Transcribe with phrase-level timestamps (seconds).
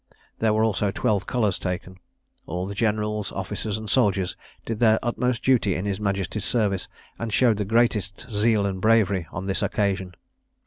[0.39, 1.99] There were also twelve colours taken.
[2.47, 4.35] All the generals, officers, and soldiers,
[4.65, 6.87] did their utmost duty in his Majesty's service,
[7.19, 10.15] and showed the greatest zeal and bravery on this occasion.